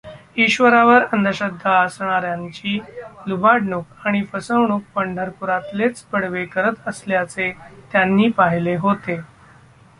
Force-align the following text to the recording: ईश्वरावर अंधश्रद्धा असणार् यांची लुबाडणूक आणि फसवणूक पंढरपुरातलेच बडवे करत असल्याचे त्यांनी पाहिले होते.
ईश्वरावर 0.37 1.03
अंधश्रद्धा 1.05 1.71
असणार् 1.81 2.23
यांची 2.25 2.77
लुबाडणूक 3.27 4.07
आणि 4.07 4.23
फसवणूक 4.33 4.81
पंढरपुरातलेच 4.95 6.03
बडवे 6.13 6.45
करत 6.47 6.87
असल्याचे 6.87 7.51
त्यांनी 7.91 8.29
पाहिले 8.37 8.75
होते. 8.77 9.19